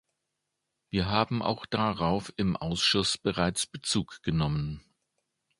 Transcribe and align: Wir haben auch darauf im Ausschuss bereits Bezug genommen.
Wir 0.89 1.09
haben 1.11 1.43
auch 1.43 1.67
darauf 1.67 2.33
im 2.35 2.55
Ausschuss 2.57 3.19
bereits 3.19 3.67
Bezug 3.67 4.23
genommen. 4.23 4.83